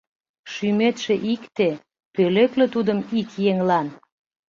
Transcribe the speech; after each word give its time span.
Шӱметше 0.53 1.13
икте 1.33 1.69
Пӧлекле 2.13 2.65
тудым 2.73 2.99
ик 3.19 3.29
еҥлан. 3.51 3.87